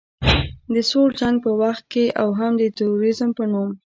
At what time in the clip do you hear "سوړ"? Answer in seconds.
0.89-1.09